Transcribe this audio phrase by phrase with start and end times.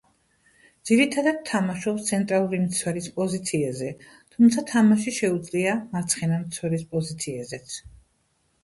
[0.89, 3.91] ძირითადად თამაშობს ცენტრალური მცველის პოზიციაზე,
[4.37, 7.79] თუმცა თამაში შეუძლია მარცხენა მცველის პოზიციაზეც.